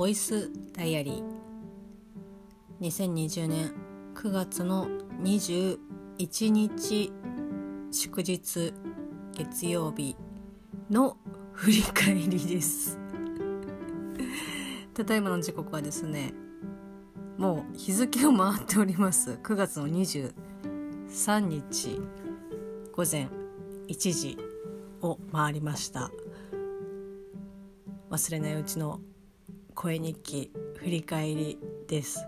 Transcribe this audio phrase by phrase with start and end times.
[0.00, 1.24] ボイスダイアリー。
[2.80, 3.74] 2020年
[4.14, 4.88] 9月の
[5.20, 7.12] 21日
[7.90, 8.72] 祝日
[9.34, 10.16] 月曜日
[10.88, 11.18] の
[11.52, 12.98] 振り返りです。
[14.96, 16.32] ただいまの時刻はですね
[17.36, 19.32] もう日付を回っております。
[19.32, 22.00] 9月の23日
[22.92, 23.28] 午前
[23.88, 24.38] 1時
[25.02, 26.10] を回りました。
[28.08, 29.02] 忘れないうちの
[29.82, 32.26] 声日記振り返りです。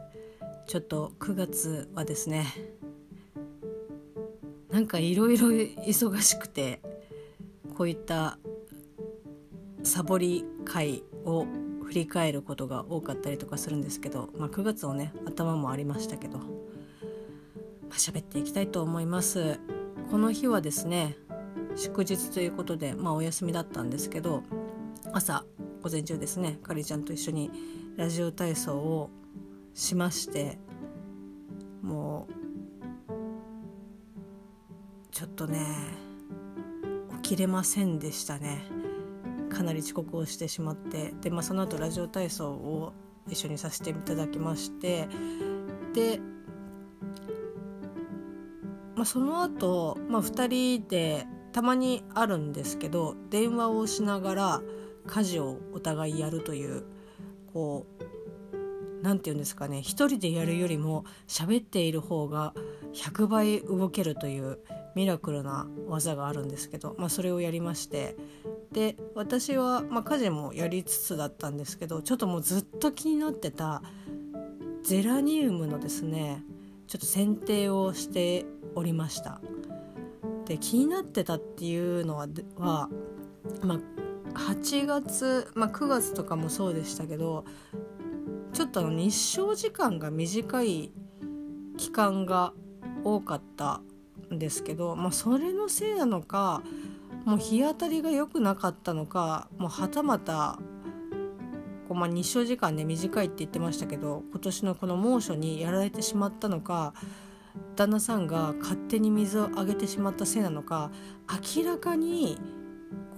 [0.66, 2.46] ちょっと9月はですね
[4.70, 6.80] なんかいろいろ忙しくて
[7.76, 8.38] こういった
[9.82, 11.44] サボり会を
[11.84, 16.44] 振り返ることが多かったりとかするんですけど、まあ、9月のね頭もありましたけど、ま
[17.90, 19.60] あ、喋っていきたいと思います。
[20.10, 21.18] この日はですね
[21.76, 24.42] 祝日ということで、まあ、お休みだったんですけど
[25.12, 25.44] 朝
[25.82, 27.50] 午前中ですねかりちゃんと一緒に
[27.96, 29.10] ラジオ体操を
[29.74, 30.58] しまして
[31.82, 32.32] もう
[35.10, 35.66] ちょっとね
[37.22, 38.62] 起きれませんでしたね。
[39.50, 41.12] かなり遅刻をしてしまって。
[41.20, 42.92] で、まあ、その後ラジオ体操を
[43.28, 45.08] 一緒にさせていただきまして。
[45.94, 46.20] で、
[48.96, 54.62] まあ、その後、まあ2人でたまにあるんですけど電話をしながら
[55.06, 56.84] 家事をお互いやるという
[57.52, 58.04] こう
[59.02, 62.54] 何て言うんですかね一人でやるよりも喋っている方が
[62.94, 64.58] 100倍動けるという
[64.94, 68.16] ミラクルな技があるんですけど、まあ、それをやりまして
[68.72, 73.82] で私は、まあ、家事もやりつつだったんですけどちょっともうずっと気になってた
[74.82, 76.42] ゼラニウムのですね
[76.86, 78.44] ちょっと剪定をして
[78.74, 79.40] おりました。
[80.46, 82.26] で気になってたっていうのは
[82.56, 82.88] は、
[83.62, 83.80] まあ、
[84.34, 87.44] 8月、まあ、9月とかもそうでしたけど
[88.52, 90.92] ちょっとあの日照時間が短い
[91.76, 92.52] 期間が
[93.04, 93.80] 多かった
[94.32, 96.62] んですけど、まあ、それのせいなのか
[97.24, 100.58] もう日当たりが良くなかったのかもうはたまた
[101.88, 106.94] こう、まあ、日照時間ね短いって言ってましたけど今年のこの猛暑にやられてしまったのか
[107.76, 110.90] 旦那さんが勝手に水をあげてしまったせいなのか
[111.56, 112.38] 明らかに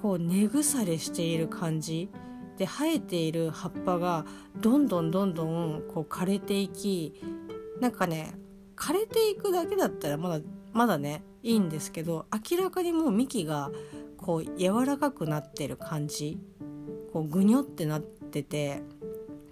[0.05, 2.11] こう根腐れしている感じ
[2.59, 7.23] で生えている葉っぱがどんどんどんどんこう枯れていき
[7.81, 8.35] なんかね
[8.77, 10.45] 枯れていくだけだったらまだ
[10.75, 13.71] まだねいいんですけど明らかにもう幹が
[14.19, 16.39] こう柔らかくなってる感じ
[17.15, 18.83] こうぐにょってなってて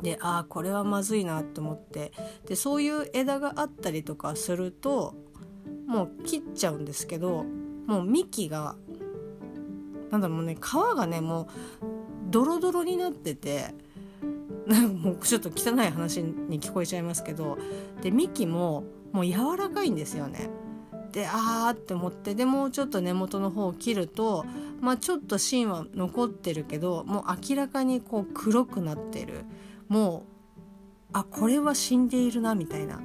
[0.02, 2.12] でああこれはまずいなと思って
[2.46, 5.14] でそういう枝があったりとかすると
[5.86, 7.46] もう切っちゃうんですけど
[7.86, 8.76] もう幹が
[10.12, 11.46] なんだろうね皮がねもう
[12.30, 13.74] ドロドロになってて
[14.66, 17.58] なんかもうちょっと汚い話に聞こえちゃいますけど
[18.02, 20.48] で幹ももう柔らかいんですよね。
[21.12, 24.46] であーって思ってでもうちょっと根元の方を切ると
[24.80, 29.44] まあちょっと芯は残ってるけどもう明らかにこう黒くなってる
[29.88, 30.22] もう
[31.12, 33.02] あこれは死んでいるなみたいな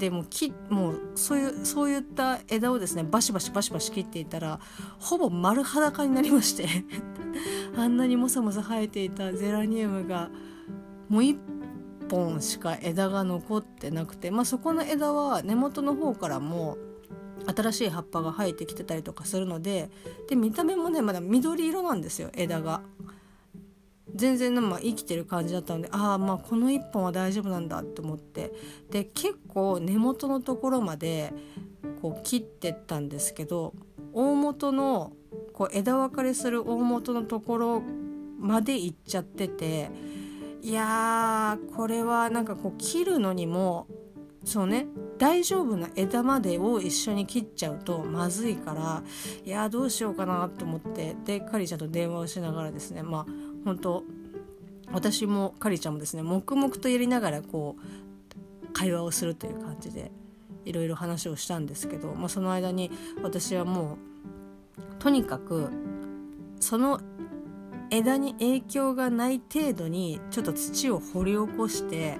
[0.00, 4.58] でもきもうそういうそういった枝をですねバシバシバシバシ切っていたら
[4.98, 6.66] ほぼ丸裸になりまして
[7.76, 10.30] あんなにもさもさ生えていたゼラニウムが
[11.10, 11.38] もう1
[12.10, 16.78] 本しか枝が残ってなくて、まあ、そこの枝は根元の方からも
[17.46, 19.90] 新しい葉っぱが生えてきてたりとかするので
[20.30, 22.80] で見た目もねまだ緑色なんですよ枝が。
[24.20, 28.52] 全然まあ生きてる感じだったのでああまあこの1本は大丈夫なんだと思って。
[28.90, 31.32] で結構根元のところまで
[32.02, 33.72] こう切ってったんですけど
[34.12, 35.12] 大元の
[35.54, 37.82] こう枝分かれする大元のところ
[38.38, 39.90] まで行っちゃってて
[40.62, 43.86] いやーこれはなんかこう切るのにも
[44.44, 44.86] そうね
[45.18, 49.02] 大丈夫な枝までを一緒に切っちゃうとまずいから
[49.44, 54.04] いやどうしようかなと思ってでカリちゃんと電話をしながらですねまあ本当
[54.92, 60.10] 私もカリちゃんもですね黙々とやりながらこう会話をするという感じで
[60.64, 62.90] いろいろ話をしたんですけど、まあ、その間に
[63.22, 63.98] 私はも
[64.78, 65.70] うとにかく
[66.60, 67.00] その
[67.90, 72.18] 枝に影響がない程度にちょっと土を掘り起こして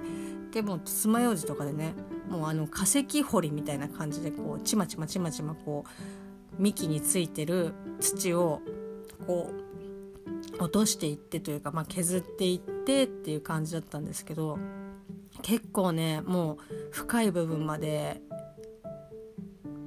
[0.51, 1.93] でも爪楊枝とかでね
[2.29, 5.85] もうあの化石掘りみたいな感じでこうちまちまちまちまこ
[6.57, 8.61] う幹についてる土を
[9.25, 9.70] こう
[10.61, 14.59] 落としていってというか、まあ、削っていってっていう感じだったんですけど
[15.41, 16.57] 結構ねもう
[16.91, 18.21] 深い部分まで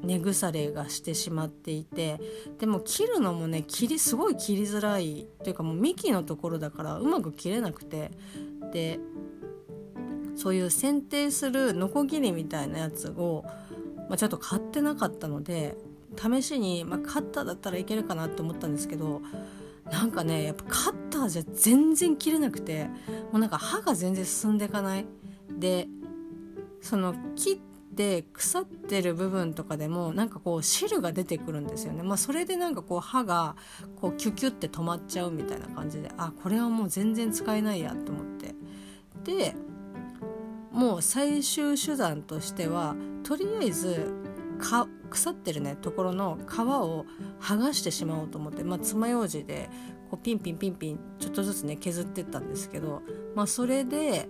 [0.02, 2.20] 根腐れがしてしまっていて
[2.58, 8.10] でも切るのもね切りすごい切りづらいというかもう幹のところだからうまく切れなくて
[8.72, 8.98] で
[10.34, 13.44] そういう剪定するノコギリみたいなやつを、
[14.08, 15.76] まあ、ちょっと買ってなかったので
[16.16, 19.22] 試しに、まあ、カッターだったらいけるかなと思ったんですけど
[19.90, 22.84] なんかねやっぱカッターじゃ全然切れなくて
[23.30, 25.06] もうなんか刃が全然進んでいかない。
[25.50, 25.88] で
[26.80, 27.56] その切っ
[27.94, 33.56] て腐ってる部分とかでもなんかこう汁が出てくるんですよね、まあ、それでなんかこう歯が
[34.00, 38.54] こうキュキュって止まっちゃうみたいな感じであこれはもう全然使えないやと思って。
[39.24, 39.54] で
[40.72, 44.12] もう最終手段としてはとりあえず
[45.14, 47.06] 腐ってるねところの皮を
[47.40, 49.70] 剥がしてしまおうと思って、まあ、爪楊枝で
[50.10, 53.02] こうピンピンピンピンちょっとずつね削ってったんですけど、
[53.36, 54.28] まあ、それで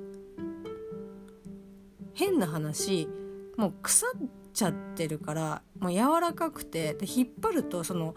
[2.12, 3.08] 変な話
[3.56, 4.10] もう腐っ
[4.52, 8.14] ちゃってるからもう柔らかくてで引っ張るとその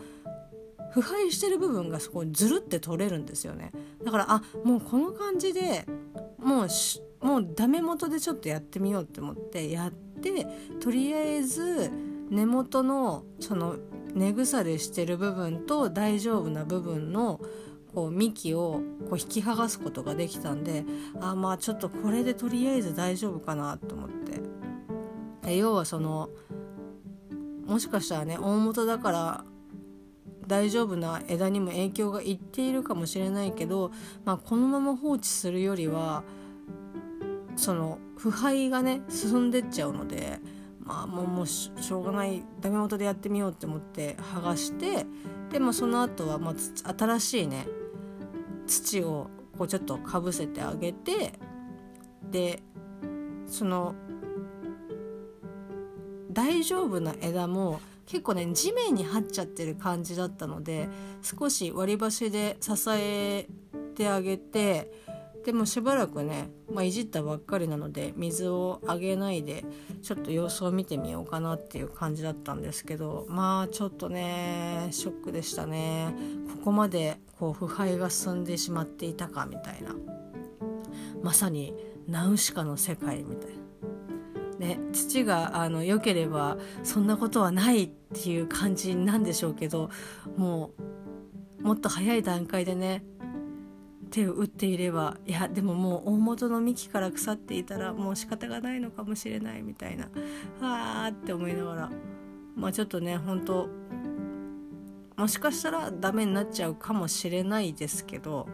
[0.91, 3.71] 腐敗してる部分がそこにズルって取れるんですよね。
[4.03, 5.85] だからあもうこの感じで
[6.37, 6.67] もう
[7.25, 10.47] もうダメ元でちょっとやってみようって思ってやって
[10.79, 11.91] とりあえず
[12.29, 13.77] 根元のその
[14.13, 17.39] 根腐れしてる部分と大丈夫な部分の
[17.93, 20.85] こう幹をこう引き剥がすことができたんで
[21.21, 24.27] あまあちょっとこれでとりあえず大丈夫かなと思って。
[25.55, 26.29] 要はその
[27.65, 29.45] もしかしたらね大元だから
[30.47, 33.91] 大丈夫な枝にも影響がいっているかもしれないけど、
[34.23, 36.23] まあ、このまま放置するよりは
[37.57, 40.39] その腐敗がね進んでっちゃうので
[40.87, 42.43] まあもうもうしょうがない。
[42.61, 45.05] ダメ元でやってみようって思って剥がして
[45.51, 47.67] でもその後はまあ新しいね
[48.65, 51.33] 土をこうちょっとかぶせてあげて
[52.31, 52.61] で
[53.47, 53.95] その
[56.31, 60.87] 大丈夫な枝も結構ね地面に張っちゃってる感じだったので
[61.21, 63.47] 少し割り箸で支え
[63.95, 64.91] てあげて
[65.47, 69.63] でもしばらくね、まあ、いじったばっかりなので水をあげないで
[70.03, 76.13] ちょっと様子を見てみようかなっていう感じだったんですけどまあちょっとねショックでしたね
[76.57, 79.95] ここまでこう腐敗が進んでしまっていたかみたいな
[81.23, 81.73] まさに
[82.09, 83.57] ナウシカの世界みたいな。
[84.59, 89.91] ね、父があの良ければそんなことはないっていう感じなんでしょうけど
[90.35, 90.71] も
[91.59, 93.03] うもっと早い段階でね
[94.07, 100.09] 手を打っていればいやでももう大元の幹から腐っていたらもう仕方がないのかもしれないみたいな
[100.61, 101.91] あーって思いながら
[102.55, 103.69] まあちょっとね本当
[105.15, 108.47] もしかしたらダメになっちゃうかもしれないですけど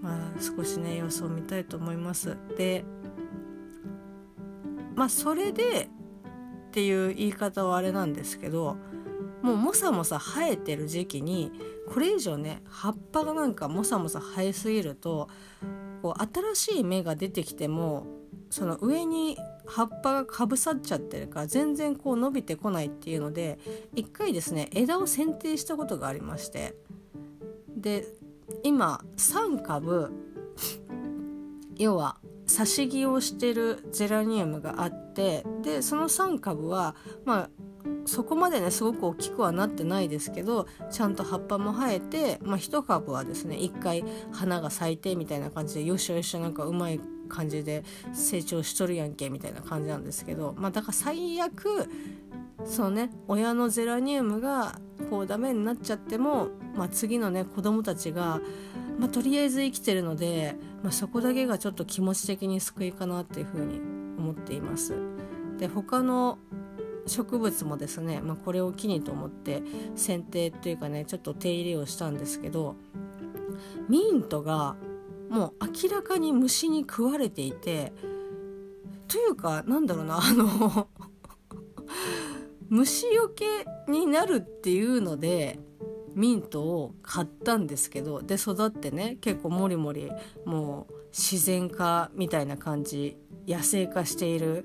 [0.00, 2.36] まあ少しね様子を見たいと思います。
[2.56, 2.84] で
[4.94, 5.88] まあそれで
[6.68, 8.76] っていう言い方はあれなんですけど
[9.42, 11.52] もうもさもさ生えてる時期に
[11.88, 15.28] これ以上ね葉っぱがなんかもさもさ生えすぎると
[16.00, 18.06] こう新しい芽が出てきても
[18.50, 23.58] その上に葉っぱがかぶさっちゃってるから全然こう伸びてこないっていうので
[23.94, 26.74] 一回ですね枝を剪定したことがありまして
[27.76, 28.06] で
[28.62, 30.12] 今3株
[31.76, 37.50] 要は挿し木をしてるゼラニウムがあってでその3株はまあ
[38.04, 51.88] そこまでねすごく大きくはなってないですけどちゃんと葉っぱも生えて、まあ、1株はですね1回花が咲いてみたいな感じでよしよしなんかうまい感じで成長しとるやんけみたいな感じなんですけど、まあ、だから最悪
[52.64, 54.78] そのね親のゼラニウムが
[55.10, 58.40] こうダメになっちゃっても、まあ、次のね子供たちが、
[58.98, 63.80] まあ、とりあえず生きてるので、まあ、そこだけがちょっと気持ち的に救いかなっていうふうに
[64.18, 64.94] 思っています。
[65.58, 66.38] で他の
[67.06, 69.62] 植物もですね、まあ、これを機にと思って
[69.96, 72.76] 剪定っていうかねちょっと手入れをしたんですけど
[73.88, 74.76] ミントが
[75.30, 75.52] もう
[75.84, 77.92] 明らかに虫に食われていて
[79.08, 80.88] というかなんだろうなあの
[82.68, 85.58] 虫よけになるっていうので
[86.14, 90.10] ミントを買ったんですけどで育ってね結構もりもり
[90.44, 93.16] もう自然化みたいな感じ
[93.46, 94.64] 野生化している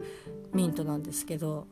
[0.53, 1.67] ミントなんですけど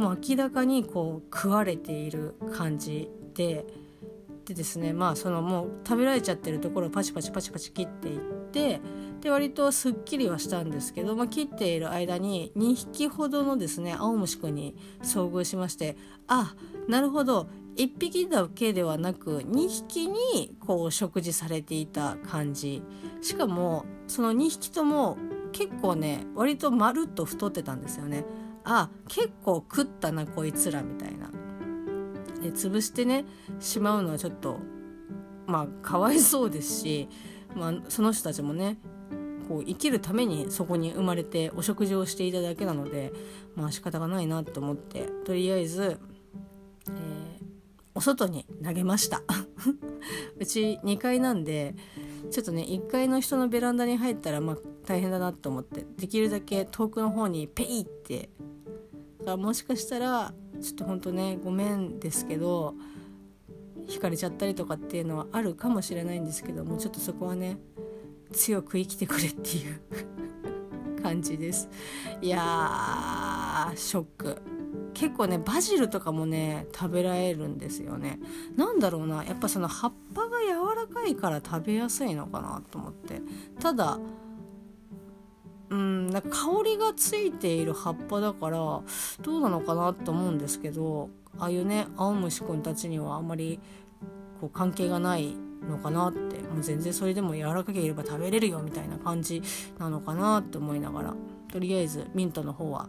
[0.00, 3.66] もう明らかにこう食われている感じで
[4.46, 8.18] でですねまあそのもう食べられちゃってるところをパチパチパチパチ切っていっ
[8.50, 8.80] て
[9.20, 16.54] で割とすっきりはしたんですけど、まあ、切っている間に2匹ほどのですね青虫くんに遭遇しましてあ
[16.88, 22.82] なるほど1匹だけではなく2匹にこう食事されていた感じ
[23.20, 25.18] しかもその2匹とも
[25.52, 28.24] 結構ね割とまるっと太ってたんですよね。
[28.64, 31.30] あ結構食ったなこいつらみたいな。
[32.42, 33.24] で潰してね
[33.58, 34.58] しまうのはちょっと
[35.46, 37.08] まあかわいそうですし、
[37.54, 38.78] まあ、その人たちもね
[39.48, 43.12] こう生きるためにそこに生まれてお食事をしていただけなので
[43.56, 45.98] まあ仕方がないなと思ってとりあえず、
[46.88, 47.44] えー、
[47.94, 49.22] お外に投げました。
[50.38, 51.74] うち2階なんで
[52.30, 58.30] ちょっとね1階の人のベランダに入ったらまあ大変だなと思ってできるだけ遠くの方にペイって
[59.36, 62.74] もしかしたらちょっとほんとねごめんですけど
[63.88, 67.58] 惹かれちゃったりとかっていうのはあるかもしれないんですけどもちょっとそこはね
[68.32, 69.80] 強く生きてくれっていう
[71.02, 71.68] 感じです。
[72.20, 74.36] いやーショック。
[74.92, 78.20] 結構ねバジルとかもね食べられるんですよね。
[78.56, 83.22] なんだろうなやっぱその葉っぱが柔らかいから食べやすいのかなと思って。
[83.58, 83.98] ただ
[85.70, 88.82] うんなんか香りがついている葉っぱだからど
[89.26, 91.08] うなのかなと思うんですけど
[91.38, 93.60] ああいうね青虫くんたちにはあんまり
[94.40, 95.36] こう関係がない
[95.68, 99.42] のかなってもう全然それでも柔らかければ食べれるよみたいな感じ
[99.78, 101.14] なのかなって思いながら
[101.52, 102.88] とりあえずミントの方は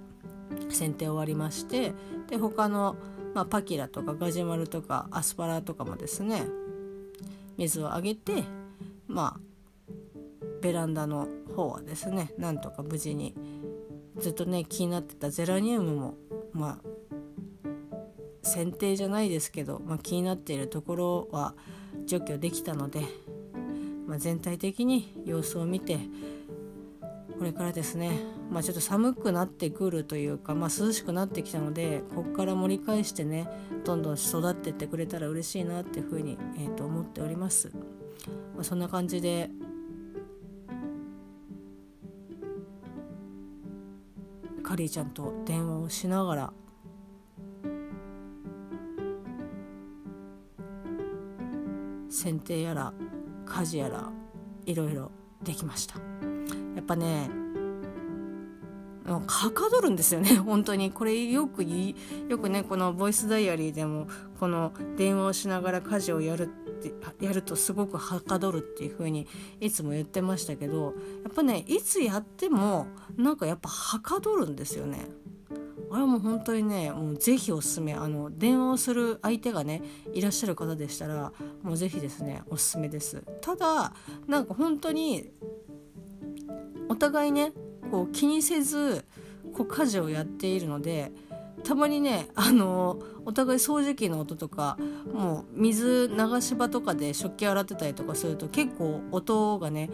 [0.69, 1.93] 剪定終わりまして
[2.29, 2.95] で他の、
[3.33, 6.43] まあ、パキラとかガジュマルとかアスパラとかもですね
[7.57, 8.43] 水をあげて
[9.07, 9.51] まあ
[10.61, 13.35] ベランダの方はですねなんとか無事に
[14.17, 16.17] ずっとね気になってたゼラニウムも
[16.53, 16.91] まあ
[18.43, 21.53] 剪定じゃないですけど、まあ、気になっているところは
[22.05, 23.01] 除去できたので、
[24.07, 25.99] まあ、全体的に様子を見て
[27.37, 28.19] これからですね、
[28.51, 33.47] まあ、ちょっと寒くなってくるというか、まあ、涼しくなってきたのでここから盛り返してね
[33.83, 37.71] どんどん育ってってくれたら嬉しいなっていうふうに、えー、と思っております。
[38.53, 39.49] まあ、そんな感じで
[44.71, 46.53] カリーちゃんと電話をしながら。
[52.09, 52.93] 剪定やら
[53.45, 54.09] 家事やら
[54.65, 55.11] いろいろ
[55.43, 55.99] できました。
[56.73, 57.29] やっぱね
[59.19, 60.35] はかどるんですよね。
[60.39, 60.91] 本当に。
[60.91, 61.95] これよくい
[62.29, 64.07] よくねこのボイスダイアリーでも
[64.39, 66.93] この電話をしながら家事をやるって
[67.25, 69.27] やるとすごくはかどるっていう風に
[69.59, 72.87] いつも言ってましたけどやっぱねいつやっても
[73.17, 75.09] なんかやっぱはかどるんですよね。
[75.93, 77.93] あれも本当にねもうぜひおすすめ。
[77.93, 79.81] あの電話をする相手がね
[80.13, 83.23] いらっしゃる方でしたらもうぜひですねおすすめです。
[83.41, 83.93] ただ
[84.27, 85.29] なんか本当に
[86.87, 87.51] お互いね
[87.91, 89.05] こう気にせず
[89.53, 91.11] こう家事をやっているので
[91.63, 94.77] たまにねあのお互い掃除機の音とか
[95.13, 99.89] もう水流し場とかで食器洗ってたりとかすると結構音がね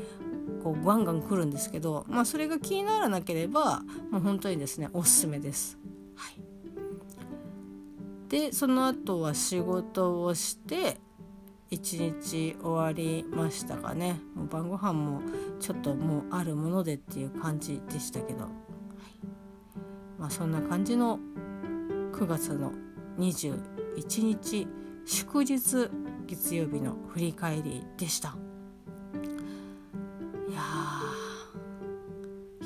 [0.63, 5.77] こうガンガン来るんですけど、まあ、それが気にならなければもう本当にですねおすすめです。
[6.15, 6.41] はい、
[8.29, 10.97] でその後は仕事をして
[11.69, 14.19] 一日終わりましたかね。
[14.35, 15.21] もう晩ご飯も
[15.59, 18.49] ちょっともうあるものでっていう感じでしたけど、はい。
[20.17, 21.19] まあ、そんな感じの
[22.13, 22.71] 9月の
[23.19, 24.67] 21日
[25.05, 25.89] 祝日
[26.25, 28.35] 月曜日の振り返りでした。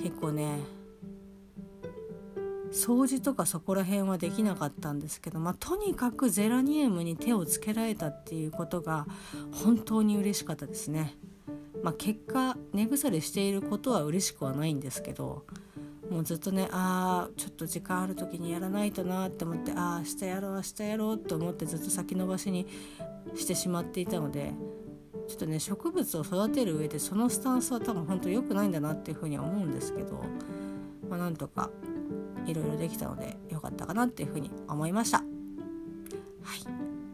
[0.02, 0.60] 結構ね
[2.82, 9.06] 掃除とかそこら辺はできなかったんですけど、まあ、とにかくゼラニウムに手をつけられたっていうことが
[9.52, 11.16] 本当に嬉しかったですね。
[11.84, 15.46] まあ、結果根腐れしていることは嬉しくはないんですけど
[16.12, 22.68] もうずっとねあーちょっと時間ある時にやらないとなって思ってああ明日やろう明日やろうと思ってずっと先延ばしに
[23.36, 24.54] してしまっていたので
[25.28, 30.22] ちょっとね植物を育てる上でそのスタンスは多分本当良くないんだなっていうふうには思うんですけど、
[31.10, 31.70] まあ、なんとか
[32.46, 35.20] いろいろできたので良かったかなっていうふうに思いました。
[35.20, 35.28] はい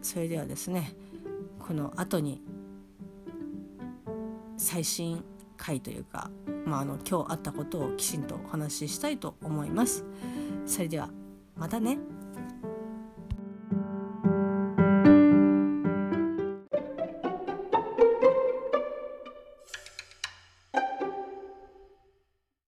[0.01, 0.93] それではですね
[1.59, 2.41] この後に
[4.57, 5.23] 最新
[5.57, 6.29] 回というか、
[6.65, 10.05] まあ、あの今日あったことをきちんとお話ししたいと思います。
[10.65, 11.09] それでは
[11.55, 11.97] またね。